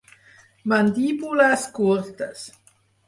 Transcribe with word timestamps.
Mandíbules 0.71 1.67
curtes. 1.77 2.51